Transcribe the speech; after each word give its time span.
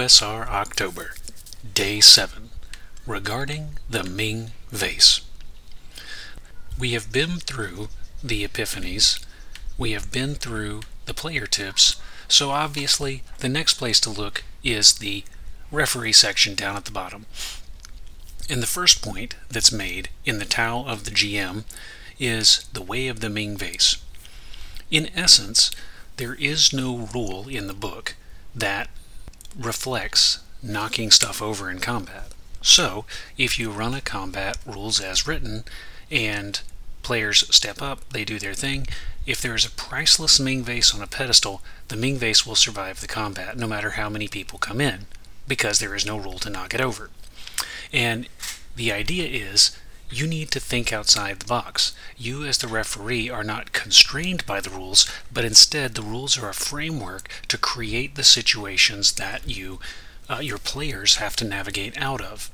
OSR 0.00 0.48
October, 0.48 1.12
Day 1.74 2.00
7, 2.00 2.48
regarding 3.06 3.78
the 3.90 4.02
Ming 4.02 4.52
Vase. 4.70 5.20
We 6.78 6.92
have 6.92 7.12
been 7.12 7.38
through 7.38 7.88
the 8.24 8.42
Epiphanies, 8.48 9.22
we 9.76 9.92
have 9.92 10.10
been 10.10 10.36
through 10.36 10.80
the 11.04 11.12
player 11.12 11.46
tips, 11.46 12.00
so 12.28 12.48
obviously 12.50 13.24
the 13.40 13.48
next 13.50 13.74
place 13.74 14.00
to 14.00 14.08
look 14.08 14.42
is 14.64 14.94
the 14.94 15.22
referee 15.70 16.14
section 16.14 16.54
down 16.54 16.76
at 16.76 16.86
the 16.86 16.92
bottom. 16.92 17.26
And 18.48 18.62
the 18.62 18.66
first 18.66 19.02
point 19.02 19.36
that's 19.50 19.70
made 19.70 20.08
in 20.24 20.38
the 20.38 20.46
Tao 20.46 20.82
of 20.86 21.04
the 21.04 21.10
GM 21.10 21.64
is 22.18 22.66
the 22.72 22.80
way 22.80 23.06
of 23.08 23.20
the 23.20 23.28
Ming 23.28 23.58
Vase. 23.58 23.98
In 24.90 25.10
essence, 25.14 25.70
there 26.16 26.36
is 26.36 26.72
no 26.72 26.96
rule 27.12 27.48
in 27.50 27.66
the 27.66 27.74
book 27.74 28.14
that 28.54 28.88
reflects 29.58 30.40
knocking 30.62 31.10
stuff 31.10 31.40
over 31.40 31.70
in 31.70 31.78
combat. 31.78 32.32
So, 32.62 33.06
if 33.38 33.58
you 33.58 33.70
run 33.70 33.94
a 33.94 34.00
combat 34.00 34.58
rules 34.66 35.00
as 35.00 35.26
written 35.26 35.64
and 36.10 36.60
players 37.02 37.54
step 37.54 37.80
up, 37.80 38.08
they 38.10 38.24
do 38.24 38.38
their 38.38 38.54
thing, 38.54 38.86
if 39.26 39.40
there 39.40 39.54
is 39.54 39.64
a 39.64 39.70
priceless 39.70 40.40
Ming 40.40 40.62
vase 40.62 40.94
on 40.94 41.02
a 41.02 41.06
pedestal, 41.06 41.62
the 41.88 41.96
Ming 41.96 42.16
vase 42.16 42.46
will 42.46 42.54
survive 42.54 43.00
the 43.00 43.06
combat 43.06 43.56
no 43.56 43.66
matter 43.66 43.90
how 43.90 44.08
many 44.08 44.28
people 44.28 44.58
come 44.58 44.80
in, 44.80 45.06
because 45.46 45.78
there 45.78 45.94
is 45.94 46.06
no 46.06 46.16
rule 46.16 46.38
to 46.38 46.50
knock 46.50 46.74
it 46.74 46.80
over. 46.80 47.10
And 47.92 48.28
the 48.76 48.92
idea 48.92 49.26
is 49.26 49.76
you 50.10 50.26
need 50.26 50.50
to 50.50 50.60
think 50.60 50.92
outside 50.92 51.40
the 51.40 51.46
box. 51.46 51.94
You, 52.16 52.44
as 52.44 52.58
the 52.58 52.68
referee, 52.68 53.30
are 53.30 53.44
not 53.44 53.72
constrained 53.72 54.44
by 54.44 54.60
the 54.60 54.70
rules, 54.70 55.10
but 55.32 55.44
instead 55.44 55.94
the 55.94 56.02
rules 56.02 56.36
are 56.36 56.48
a 56.48 56.54
framework 56.54 57.28
to 57.48 57.56
create 57.56 58.16
the 58.16 58.24
situations 58.24 59.12
that 59.12 59.48
you, 59.48 59.78
uh, 60.28 60.40
your 60.40 60.58
players, 60.58 61.16
have 61.16 61.36
to 61.36 61.44
navigate 61.44 61.96
out 61.96 62.20
of. 62.20 62.50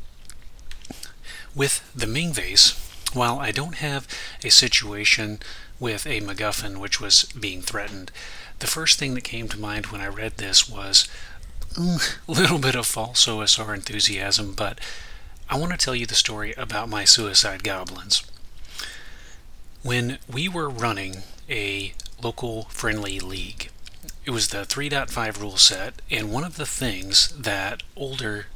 With 1.55 1.91
the 1.95 2.07
Ming 2.07 2.35
vase, 2.35 2.73
while 3.15 3.39
I 3.39 3.51
don't 3.51 3.77
have 3.77 4.07
a 4.45 4.51
situation 4.51 5.39
with 5.81 6.07
a 6.07 6.21
MacGuffin 6.21 6.79
which 6.79 7.01
was 7.01 7.25
being 7.25 7.63
threatened, 7.63 8.13
the 8.59 8.67
first 8.67 8.99
thing 8.99 9.15
that 9.15 9.25
came 9.25 9.49
to 9.49 9.59
mind 9.59 9.87
when 9.87 10.01
I 10.01 10.09
read 10.09 10.37
this 10.37 10.69
was 10.69 11.09
mm, 11.73 12.19
a 12.29 12.33
little 12.39 12.59
bit 12.59 12.75
of 12.75 12.87
false 12.87 13.27
OSR 13.27 13.75
enthusiasm, 13.75 14.53
but 14.53 14.79
I 15.49 15.59
want 15.59 15.71
to 15.71 15.79
tell 15.79 15.95
you 15.95 16.07
the 16.07 16.17
story 16.17 16.55
about 16.55 16.89
my 16.89 17.05
suicide 17.05 17.63
goblins. 17.63 18.25
When 19.83 20.19
we 20.31 20.49
were 20.49 20.69
running 20.69 21.19
a 21.49 21.95
local 22.21 22.65
friendly 22.65 23.21
league, 23.21 23.71
it 24.25 24.31
was 24.31 24.49
the 24.49 24.67
3.5 24.67 25.41
rule 25.41 25.57
set, 25.57 26.03
and 26.11 26.33
one 26.33 26.43
of 26.43 26.57
the 26.57 26.67
things 26.67 27.29
that 27.39 27.85
older 27.95 28.47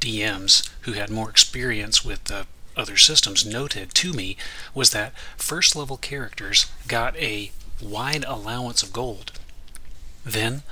DMs 0.00 0.68
who 0.80 0.94
had 0.94 1.10
more 1.10 1.30
experience 1.30 2.04
with 2.04 2.24
the 2.24 2.46
other 2.76 2.96
systems 2.96 3.46
noted 3.46 3.94
to 3.94 4.12
me 4.12 4.36
was 4.74 4.90
that 4.90 5.16
first 5.36 5.76
level 5.76 5.96
characters 5.96 6.66
got 6.88 7.16
a 7.18 7.52
wide 7.80 8.24
allowance 8.24 8.82
of 8.82 8.92
gold. 8.92 9.30
Then, 10.24 10.64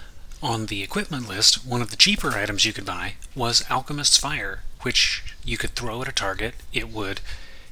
on 0.42 0.66
the 0.66 0.82
equipment 0.82 1.28
list, 1.28 1.66
one 1.66 1.82
of 1.82 1.90
the 1.90 1.96
cheaper 1.96 2.30
items 2.30 2.64
you 2.64 2.72
could 2.72 2.86
buy 2.86 3.14
was 3.34 3.64
Alchemist's 3.70 4.16
Fire, 4.16 4.62
which 4.82 5.22
you 5.44 5.58
could 5.58 5.70
throw 5.70 6.00
at 6.02 6.08
a 6.08 6.12
target. 6.12 6.54
It 6.72 6.88
would 6.88 7.20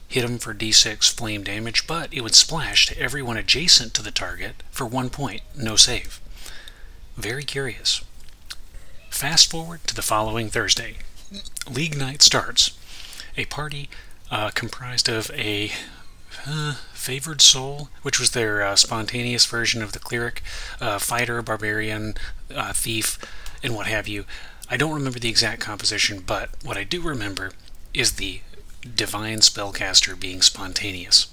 hit 0.09 0.23
them 0.23 0.39
for 0.39 0.55
d6 0.55 1.13
flame 1.13 1.43
damage, 1.45 1.87
but 1.87 2.13
it 2.13 2.23
would 2.23 2.35
splash 2.35 2.87
to 2.87 2.99
everyone 2.99 3.37
adjacent 3.37 3.95
to 3.95 4.03
the 4.03 4.11
target 4.11 4.63
for 4.71 4.87
one 4.87 5.11
point, 5.11 5.43
no 5.57 5.77
save. 5.77 6.21
Very 7.17 7.45
curious. 7.45 8.03
Fast 9.11 9.51
forward 9.51 9.85
to 9.87 9.95
the 9.95 10.03
following 10.03 10.49
Thursday. 10.49 10.99
League 11.71 11.97
night 11.97 12.23
starts. 12.23 12.79
A 13.37 13.45
party 13.47 13.89
uh, 14.31 14.51
comprised 14.51 15.09
of 15.09 15.31
a 15.33 15.73
favored 16.93 17.41
soul, 17.41 17.89
which 18.03 18.19
was 18.21 18.31
their 18.31 18.63
uh, 18.63 18.77
spontaneous 18.77 19.47
version 19.47 19.83
of 19.83 19.93
the 19.93 19.99
cleric, 19.99 20.43
uh, 20.81 20.99
fighter, 20.99 21.41
barbarian, 21.43 22.15
uh, 22.55 22.73
thief, 22.73 23.19
and 23.63 23.75
what 23.75 23.87
have 23.87 24.07
you. 24.09 24.25
I 24.71 24.77
don't 24.77 24.95
remember 24.95 25.19
the 25.19 25.31
exact 25.31 25.61
composition, 25.61 26.23
but 26.27 26.51
what 26.63 26.77
I 26.77 26.85
do 26.85 27.01
remember 27.01 27.53
is 27.95 28.13
the 28.13 28.41
divine 28.95 29.39
spellcaster 29.39 30.19
being 30.19 30.43
spontaneous. 30.43 31.29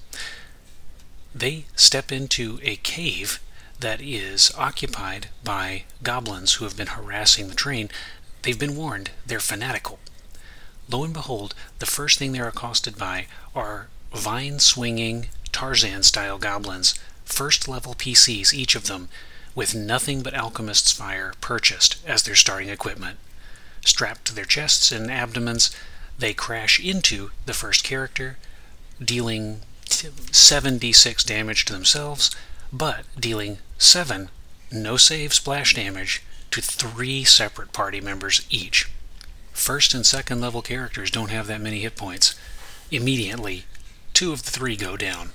They 1.34 1.66
step 1.76 2.12
into 2.12 2.60
a 2.64 2.78
cave 2.78 3.42
that 3.80 4.02
is 4.02 4.52
occupied 4.58 5.28
by 5.44 5.84
goblins 6.02 6.54
who 6.54 6.66
have 6.66 6.78
been 6.78 6.88
harassing 6.88 7.50
the 7.50 7.56
train. 7.56 7.90
They've 8.42 8.58
been 8.58 8.76
warned, 8.76 9.12
they're 9.26 9.40
fanatical. 9.42 10.00
Lo 10.90 11.04
and 11.04 11.14
behold, 11.14 11.54
the 11.80 11.86
first 11.86 12.20
thing 12.20 12.32
they're 12.32 12.48
accosted 12.48 12.98
by 12.98 13.28
are 13.54 13.90
vine 14.16 14.60
swinging 14.60 15.28
Tarzan 15.52 16.04
style 16.04 16.38
goblins, 16.38 16.96
first 17.24 17.68
level 17.68 17.94
PCs, 17.94 18.54
each 18.54 18.76
of 18.76 18.88
them, 18.88 19.10
with 19.54 19.76
nothing 19.76 20.22
but 20.22 20.34
Alchemist's 20.34 20.92
Fire 20.92 21.34
purchased 21.42 21.98
as 22.06 22.24
their 22.24 22.36
starting 22.36 22.70
equipment. 22.70 23.18
Strapped 23.86 24.26
to 24.26 24.36
their 24.36 24.46
chests 24.46 24.92
and 24.92 25.12
abdomens, 25.12 25.70
they 26.18 26.34
crash 26.34 26.80
into 26.80 27.32
the 27.46 27.54
first 27.54 27.84
character, 27.84 28.38
dealing 29.04 29.62
7d6 29.86 31.26
damage 31.26 31.66
to 31.66 31.74
themselves, 31.74 32.32
but 32.72 33.06
dealing 33.20 33.60
7 33.78 34.30
no 34.72 34.98
save 34.98 35.34
splash 35.34 35.74
damage 35.74 36.24
to 36.52 36.62
three 36.62 37.24
separate 37.24 37.72
party 37.72 38.02
members 38.02 38.46
each. 38.50 38.90
First 39.54 39.94
and 39.94 40.06
second 40.06 40.42
level 40.42 40.62
characters 40.62 41.12
don't 41.12 41.32
have 41.32 41.48
that 41.48 41.62
many 41.62 41.80
hit 41.80 41.96
points. 41.96 42.36
Immediately, 42.92 43.66
two 44.16 44.32
of 44.32 44.44
the 44.44 44.50
three 44.50 44.78
go 44.78 44.96
down. 44.96 45.32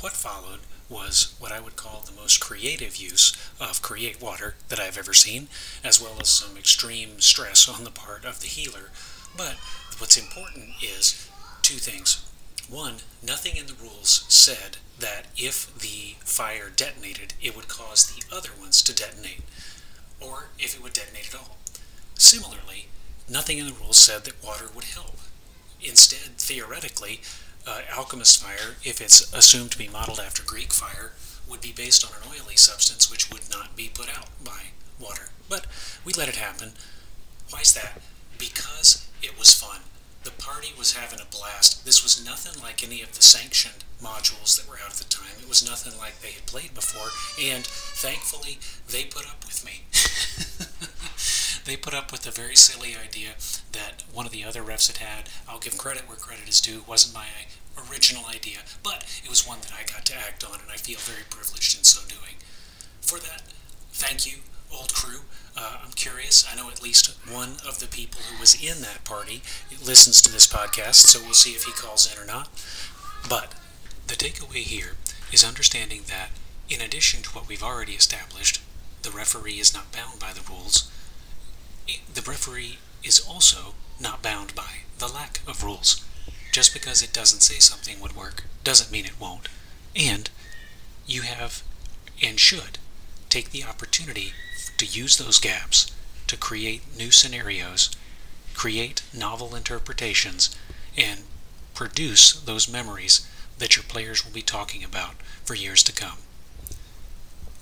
What 0.00 0.12
followed 0.12 0.58
was 0.90 1.36
what 1.38 1.52
I 1.52 1.60
would 1.60 1.76
call 1.76 2.00
the 2.00 2.20
most 2.20 2.40
creative 2.40 2.96
use 2.96 3.32
of 3.60 3.80
Create 3.80 4.20
Water 4.20 4.56
that 4.68 4.80
I've 4.80 4.98
ever 4.98 5.14
seen, 5.14 5.46
as 5.84 6.02
well 6.02 6.16
as 6.20 6.28
some 6.28 6.56
extreme 6.56 7.20
stress 7.20 7.68
on 7.68 7.84
the 7.84 7.92
part 7.92 8.24
of 8.24 8.40
the 8.40 8.48
healer. 8.48 8.90
But 9.36 9.54
what's 9.98 10.18
important 10.18 10.82
is 10.82 11.30
two 11.62 11.76
things. 11.76 12.28
One, 12.68 12.96
nothing 13.22 13.56
in 13.56 13.66
the 13.66 13.80
rules 13.80 14.24
said 14.28 14.78
that 14.98 15.26
if 15.36 15.72
the 15.78 16.16
fire 16.24 16.70
detonated, 16.74 17.34
it 17.40 17.54
would 17.54 17.68
cause 17.68 18.04
the 18.04 18.24
other 18.34 18.50
ones 18.58 18.82
to 18.82 18.94
detonate 18.94 19.42
or 20.20 20.48
if 20.58 20.74
it 20.74 20.82
would 20.82 20.92
detonate 20.92 21.28
at 21.32 21.38
all. 21.38 21.56
Similarly, 22.14 22.88
nothing 23.28 23.58
in 23.58 23.66
the 23.66 23.72
rules 23.72 23.98
said 23.98 24.24
that 24.24 24.42
water 24.44 24.66
would 24.74 24.84
help. 24.84 25.16
Instead, 25.82 26.38
theoretically, 26.38 27.20
uh, 27.66 27.80
alchemist 27.94 28.42
fire, 28.42 28.76
if 28.84 29.00
it's 29.00 29.32
assumed 29.32 29.70
to 29.72 29.78
be 29.78 29.88
modeled 29.88 30.20
after 30.20 30.42
Greek 30.42 30.72
fire, 30.72 31.12
would 31.48 31.60
be 31.60 31.72
based 31.72 32.04
on 32.04 32.12
an 32.12 32.28
oily 32.28 32.56
substance 32.56 33.10
which 33.10 33.30
would 33.30 33.50
not 33.50 33.76
be 33.76 33.90
put 33.92 34.08
out 34.08 34.28
by 34.42 34.72
water. 35.00 35.28
But 35.48 35.66
we 36.04 36.12
let 36.12 36.28
it 36.28 36.36
happen. 36.36 36.72
Why 37.50 37.60
is 37.60 37.74
that? 37.74 38.00
Because 38.38 39.06
it 39.22 39.38
was 39.38 39.54
fun. 39.54 39.80
The 40.24 40.30
party 40.30 40.72
was 40.78 40.94
having 40.94 41.20
a 41.20 41.30
blast. 41.30 41.84
This 41.84 42.02
was 42.02 42.24
nothing 42.24 42.60
like 42.62 42.82
any 42.82 43.02
of 43.02 43.14
the 43.14 43.22
sanctioned 43.22 43.84
modules 44.02 44.56
that 44.56 44.68
were 44.68 44.78
out 44.82 44.90
at 44.92 44.96
the 44.96 45.04
time. 45.04 45.36
It 45.40 45.48
was 45.48 45.68
nothing 45.68 45.98
like 45.98 46.20
they 46.20 46.32
had 46.32 46.46
played 46.46 46.72
before, 46.74 47.12
and 47.42 47.64
thankfully, 47.66 48.58
they 48.88 49.04
put 49.04 49.28
up 49.28 49.44
with 49.44 49.64
me. 49.64 49.84
they 51.64 51.76
put 51.76 51.94
up 51.94 52.12
with 52.12 52.22
the 52.22 52.30
very 52.30 52.56
silly 52.56 52.94
idea 52.96 53.30
that 53.72 54.04
one 54.12 54.26
of 54.26 54.32
the 54.32 54.44
other 54.44 54.62
refs 54.62 54.86
had 54.86 54.98
had. 54.98 55.28
I'll 55.48 55.58
give 55.58 55.78
credit 55.78 56.08
where 56.08 56.16
credit 56.16 56.48
is 56.48 56.60
due. 56.60 56.78
It 56.78 56.88
wasn't 56.88 57.14
my 57.14 57.26
original 57.90 58.24
idea, 58.26 58.58
but 58.82 59.04
it 59.22 59.30
was 59.30 59.46
one 59.46 59.60
that 59.62 59.72
I 59.72 59.84
got 59.90 60.04
to 60.06 60.16
act 60.16 60.44
on, 60.44 60.60
and 60.60 60.70
I 60.70 60.76
feel 60.76 60.98
very 60.98 61.24
privileged 61.28 61.76
in 61.78 61.84
so 61.84 62.06
doing. 62.08 62.36
For 63.00 63.18
that, 63.18 63.42
thank 63.92 64.26
you, 64.26 64.38
old 64.72 64.94
crew. 64.94 65.20
Uh, 65.56 65.78
I'm 65.84 65.92
curious. 65.92 66.46
I 66.50 66.56
know 66.56 66.70
at 66.70 66.82
least 66.82 67.16
one 67.30 67.56
of 67.66 67.78
the 67.78 67.86
people 67.86 68.20
who 68.22 68.40
was 68.40 68.54
in 68.62 68.82
that 68.82 69.04
party 69.04 69.42
listens 69.84 70.20
to 70.22 70.32
this 70.32 70.46
podcast, 70.46 71.06
so 71.06 71.20
we'll 71.22 71.32
see 71.32 71.50
if 71.50 71.64
he 71.64 71.72
calls 71.72 72.12
in 72.12 72.20
or 72.20 72.26
not. 72.26 72.48
But 73.28 73.54
the 74.06 74.14
takeaway 74.14 74.62
here 74.62 74.96
is 75.32 75.44
understanding 75.44 76.02
that, 76.08 76.30
in 76.68 76.80
addition 76.80 77.22
to 77.22 77.30
what 77.30 77.48
we've 77.48 77.62
already 77.62 77.92
established, 77.92 78.60
the 79.02 79.10
referee 79.10 79.60
is 79.60 79.74
not 79.74 79.92
bound 79.92 80.18
by 80.18 80.32
the 80.32 80.42
rules. 80.48 80.90
The 81.86 82.22
referee 82.22 82.78
is 83.02 83.20
also 83.20 83.74
not 84.00 84.22
bound 84.22 84.54
by 84.54 84.82
the 84.98 85.08
lack 85.08 85.40
of 85.46 85.62
rules. 85.62 86.04
Just 86.52 86.72
because 86.72 87.02
it 87.02 87.12
doesn't 87.12 87.40
say 87.40 87.58
something 87.58 88.00
would 88.00 88.16
work 88.16 88.44
doesn't 88.62 88.90
mean 88.90 89.04
it 89.04 89.20
won't. 89.20 89.48
And 89.94 90.30
you 91.06 91.22
have 91.22 91.62
and 92.22 92.38
should 92.38 92.78
take 93.28 93.50
the 93.50 93.64
opportunity 93.64 94.32
to 94.76 94.86
use 94.86 95.16
those 95.16 95.40
gaps 95.40 95.92
to 96.26 96.36
create 96.36 96.96
new 96.96 97.10
scenarios, 97.10 97.90
create 98.54 99.02
novel 99.12 99.54
interpretations, 99.54 100.56
and 100.96 101.20
produce 101.74 102.32
those 102.32 102.68
memories 102.68 103.28
that 103.58 103.76
your 103.76 103.82
players 103.82 104.24
will 104.24 104.32
be 104.32 104.42
talking 104.42 104.84
about 104.84 105.16
for 105.44 105.54
years 105.54 105.82
to 105.82 105.92
come. 105.92 106.18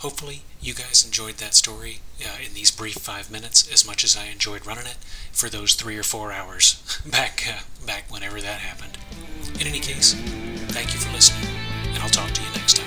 Hopefully, 0.02 0.42
you 0.60 0.74
guys 0.74 1.04
enjoyed 1.04 1.36
that 1.36 1.54
story 1.54 2.00
uh, 2.20 2.36
in 2.44 2.54
these 2.54 2.72
brief 2.72 2.96
five 2.96 3.30
minutes 3.30 3.72
as 3.72 3.86
much 3.86 4.02
as 4.02 4.16
I 4.16 4.24
enjoyed 4.26 4.66
running 4.66 4.86
it 4.86 4.96
for 5.30 5.48
those 5.48 5.74
three 5.74 5.96
or 5.96 6.02
four 6.02 6.32
hours 6.32 6.82
back 7.08 7.44
uh, 7.48 7.60
back 7.86 8.10
whenever 8.10 8.40
that 8.40 8.58
happened. 8.58 8.98
In 9.60 9.68
any 9.68 9.78
case, 9.78 10.14
thank 10.74 10.92
you 10.92 10.98
for 10.98 11.12
listening, 11.12 11.48
and 11.94 12.02
I'll 12.02 12.08
talk 12.08 12.32
to 12.32 12.42
you 12.42 12.48
next 12.50 12.78
time. 12.78 12.81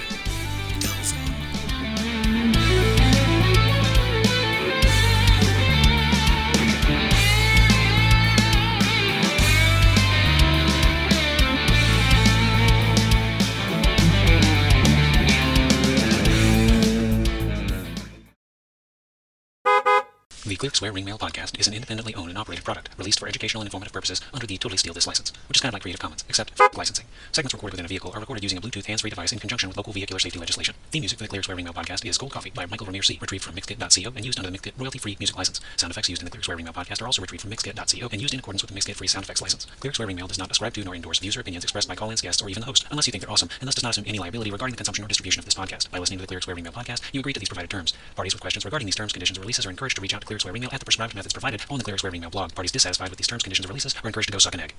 The 20.45 20.55
Clear 20.55 20.71
Square 20.71 20.91
Ring 20.91 21.05
Mail 21.05 21.17
Podcast 21.17 21.59
is 21.59 21.67
an 21.67 21.73
independently 21.73 22.13
owned 22.13 22.29
and 22.29 22.37
operated 22.37 22.63
product 22.63 22.89
released 22.99 23.19
for 23.19 23.27
educational 23.27 23.61
and 23.61 23.67
informative 23.67 23.91
purposes 23.91 24.21
under 24.31 24.45
the 24.45 24.59
Totally 24.59 24.77
Steal 24.77 24.93
This 24.93 25.07
license, 25.07 25.33
which 25.49 25.57
is 25.57 25.61
kind 25.61 25.69
of 25.69 25.73
like 25.73 25.81
Creative 25.81 25.99
Commons, 25.99 26.23
except 26.29 26.51
f- 26.61 26.77
licensing. 26.77 27.07
Segments 27.31 27.55
recorded 27.55 27.73
within 27.73 27.85
a 27.85 27.87
vehicle 27.87 28.11
are 28.13 28.19
recorded 28.19 28.43
using 28.43 28.59
a 28.59 28.61
Bluetooth 28.61 28.85
hands-free 28.85 29.09
device 29.09 29.31
in 29.31 29.39
conjunction 29.39 29.69
with 29.69 29.75
local 29.77 29.91
vehicular 29.91 30.19
safety 30.19 30.37
legislation. 30.37 30.75
Theme 30.91 31.01
music 31.01 31.17
for 31.17 31.23
the 31.23 31.29
Clear 31.29 31.41
Square 31.41 31.55
Ring 31.55 31.65
Mail 31.65 31.73
Podcast 31.73 32.05
is 32.05 32.19
Gold 32.19 32.31
Coffee 32.31 32.51
by 32.51 32.67
Michael 32.67 32.85
Ramirez 32.85 33.07
C, 33.07 33.17
retrieved 33.19 33.43
from 33.43 33.55
Mixkit.co 33.55 34.13
and 34.15 34.23
used 34.23 34.37
under 34.37 34.51
the 34.51 34.55
Mixkit 34.55 34.73
royalty-free 34.77 35.15
music 35.19 35.35
license. 35.35 35.61
Sound 35.77 35.89
effects 35.89 36.09
used 36.09 36.21
in 36.21 36.25
the 36.25 36.31
Clear 36.31 36.43
Square 36.43 36.57
Ring 36.57 36.65
Mail 36.65 36.73
Podcast 36.73 37.01
are 37.01 37.07
also 37.07 37.23
retrieved 37.23 37.41
from 37.41 37.49
Mixkit.co 37.49 38.09
and 38.11 38.21
used 38.21 38.35
in 38.35 38.39
accordance 38.39 38.61
with 38.61 38.69
the 38.69 38.79
Mixkit 38.79 38.97
free 38.97 39.07
sound 39.07 39.23
effects 39.23 39.41
license. 39.41 39.65
Clear 39.79 39.93
Square 39.93 40.09
Ring 40.09 40.17
Mail 40.17 40.27
does 40.27 40.37
not 40.37 40.51
ascribe 40.51 40.75
to 40.75 40.83
nor 40.83 40.93
endorse 40.93 41.17
views 41.17 41.35
or 41.35 41.39
opinions 41.39 41.63
expressed 41.63 41.89
by 41.89 41.95
call-ins, 41.95 42.21
guests, 42.21 42.43
or 42.43 42.49
even 42.49 42.61
the 42.61 42.67
host, 42.67 42.85
unless 42.91 43.07
you 43.07 43.11
think 43.11 43.23
they're 43.23 43.31
awesome, 43.31 43.49
and 43.61 43.67
thus 43.67 43.73
does 43.73 43.83
not 43.83 43.89
assume 43.93 44.05
any 44.07 44.19
liability 44.19 44.51
regarding 44.51 44.73
the 44.73 44.77
consumption 44.77 45.03
or 45.03 45.07
distribution 45.07 45.39
of 45.39 45.45
this 45.45 45.55
podcast. 45.55 45.89
By 45.89 45.97
listening 45.97 46.19
to 46.19 46.23
the 46.23 46.27
Clear 46.27 46.41
Square 46.41 46.57
Ring 46.57 46.65
Mail 46.65 46.73
Podcast, 46.73 47.01
you 47.13 47.19
agree 47.19 47.33
to 47.33 47.39
these 47.39 47.49
provided 47.49 47.71
terms. 47.71 47.95
Parties 48.15 48.35
with 48.35 48.41
questions 48.41 48.63
regarding 48.63 48.85
these 48.85 48.95
terms, 48.95 49.11
conditions, 49.11 49.39
or 49.39 49.41
releases 49.41 49.65
are 49.65 49.71
encouraged 49.71 49.95
to 49.95 50.03
reach 50.03 50.13
out 50.13 50.21
to 50.21 50.27
Clear 50.27 50.34
Square 50.39 50.53
Ring 50.53 50.61
Mail 50.61 50.69
at 50.71 50.79
the 50.79 50.85
prescribed 50.85 51.15
methods 51.15 51.33
provided 51.33 51.65
on 51.69 51.79
the 51.79 51.83
Clear 51.83 51.97
Square 51.97 52.11
Ring 52.11 52.21
Mail 52.21 52.29
blog. 52.29 52.53
Parties 52.53 52.71
dissatisfied 52.71 53.09
with 53.09 53.17
these 53.17 53.27
terms, 53.27 53.41
conditions, 53.41 53.65
or 53.65 53.69
releases 53.69 53.95
are 53.95 54.07
encouraged 54.07 54.29
to 54.29 54.33
go 54.33 54.37
suck 54.37 54.53
an 54.53 54.59
egg. 54.59 54.75